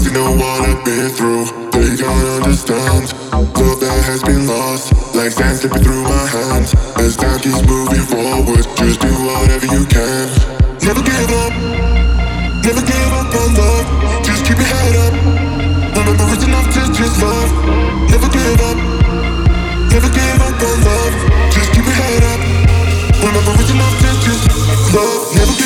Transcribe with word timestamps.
If 0.00 0.06
you 0.06 0.12
know 0.12 0.32
what 0.32 0.64
I've 0.64 0.82
been 0.82 1.12
through, 1.12 1.44
they 1.76 1.92
can't 1.92 2.28
understand. 2.40 3.12
Love 3.36 3.80
that 3.84 4.00
has 4.08 4.24
been 4.24 4.48
lost, 4.48 4.96
like 5.12 5.28
sand 5.28 5.60
slipping 5.60 5.84
through 5.84 6.08
my 6.08 6.24
hands. 6.24 6.72
As 6.96 7.20
time 7.20 7.36
keeps 7.36 7.60
moving 7.68 8.08
forward, 8.08 8.64
just 8.80 8.96
do 8.96 9.12
whatever 9.12 9.68
you 9.68 9.84
can. 9.92 10.24
Never 10.80 11.04
give 11.04 11.28
up, 11.44 11.52
never 12.64 12.80
give 12.80 13.12
up 13.12 13.28
on 13.28 13.48
love. 13.60 13.86
Just 14.24 14.48
keep 14.48 14.56
your 14.56 14.72
head 14.72 14.96
up. 15.04 15.12
Remember 15.92 16.32
it's 16.32 16.48
enough 16.48 16.68
to 16.72 16.82
just 16.96 17.20
love. 17.20 17.52
Never 18.08 18.28
give 18.32 18.56
up, 18.56 18.80
never 19.92 20.08
give 20.16 20.40
up 20.40 20.64
on 20.64 20.76
love. 20.80 21.14
Just 21.52 21.76
keep 21.76 21.84
your 21.84 21.98
head 22.00 22.24
up. 22.24 22.40
Remember 23.20 23.52
it's 23.60 23.68
enough 23.68 23.96
to 24.00 24.08
just 24.24 24.48
love. 24.96 25.36
Never 25.36 25.59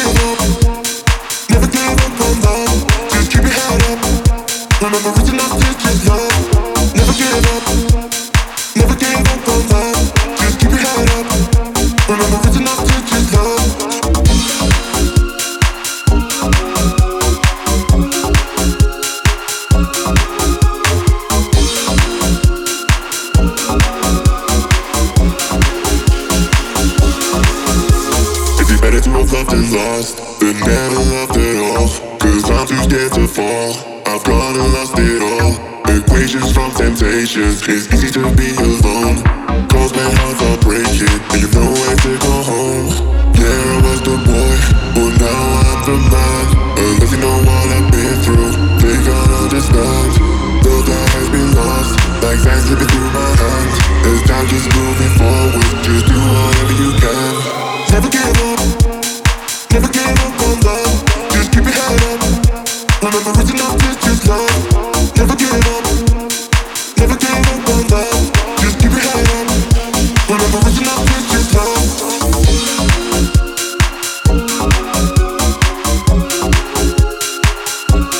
better 28.84 29.00
to 29.00 29.10
have 29.10 29.32
loved 29.32 29.52
and 29.54 29.72
lost 29.72 30.40
than 30.40 30.58
never 30.60 30.96
loved 30.96 31.36
at 31.38 31.56
all. 31.56 31.88
Cause 32.18 32.50
I'm 32.50 32.66
too 32.66 32.76
scared 32.84 33.12
to 33.14 33.26
fall. 33.26 33.93
I've 34.06 34.22
gone 34.24 34.56
and 34.60 34.72
lost 34.72 34.94
it 34.98 35.22
all. 35.22 35.56
Equations 35.88 36.52
from 36.52 36.70
temptations. 36.72 37.64
It's 37.64 37.88
easy 37.88 38.10
to 38.20 38.28
be 38.36 38.52
alone. 38.60 39.24
Cause 39.72 39.96
my 39.96 40.04
hearts 40.04 40.40
are 40.44 40.58
breaking. 40.60 41.08
And 41.32 41.40
you 41.40 41.48
know 41.56 41.72
where 41.72 41.96
to 41.96 42.12
go 42.20 42.34
home. 42.44 42.88
Yeah, 43.32 43.48
I 43.48 43.80
was 43.80 44.00
the 44.04 44.16
boy. 44.28 44.56
But 44.92 45.12
now 45.24 45.40
I'm 45.56 45.80
the 45.88 45.96
man. 46.12 46.46
Unless 46.76 47.12
you 47.12 47.20
know 47.24 47.36
what 47.48 47.66
I've 47.72 47.88
been 47.88 48.16
through. 48.20 48.52
They 48.84 48.96
can't 49.08 49.32
understand. 49.40 50.10
Love 50.68 50.84
that 50.84 51.06
has 51.16 51.28
been 51.32 51.50
lost. 51.56 51.92
Like 52.20 52.38
sand 52.44 52.60
slipping 52.60 52.88
through 52.92 53.08
my 53.08 53.30
hands. 53.40 53.76
As 54.04 54.20
time 54.28 54.46
keeps 54.52 54.68
moving 54.68 55.12
forward. 55.16 55.64
Just 55.80 56.04
do 56.12 56.16
whatever 56.20 56.74
you 56.76 56.90
can. 57.00 57.32
Never 57.88 58.10
give 58.10 58.36
up, 58.52 58.73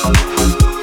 Never 0.03 0.74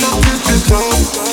to 0.00 0.68
go. 0.68 1.25